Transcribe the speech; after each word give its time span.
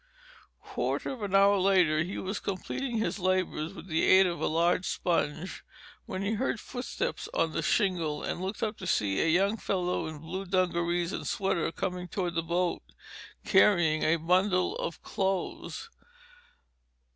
Quarter 0.63 1.11
of 1.11 1.21
an 1.21 1.35
hour 1.35 1.59
later 1.59 2.01
he 2.01 2.17
was 2.17 2.39
completing 2.39 2.97
his 2.97 3.19
labors 3.19 3.75
with 3.75 3.85
the 3.85 4.03
aid 4.03 4.25
of 4.25 4.41
a 4.41 4.47
large 4.47 4.87
sponge 4.87 5.63
when 6.07 6.23
he 6.23 6.31
heard 6.33 6.59
footsteps 6.59 7.29
on 7.35 7.51
the 7.51 7.61
shingle 7.61 8.23
and 8.23 8.41
looked 8.41 8.63
up 8.63 8.77
to 8.79 8.87
see 8.87 9.21
a 9.21 9.27
young 9.27 9.57
fellow 9.57 10.07
in 10.07 10.17
blue 10.17 10.45
dungarees 10.47 11.13
and 11.13 11.27
sweater 11.27 11.71
coming 11.71 12.07
toward 12.07 12.33
the 12.33 12.41
boat, 12.41 12.81
carrying 13.45 14.01
a 14.01 14.15
bundle 14.15 14.75
of 14.77 14.99
clothes. 15.03 15.91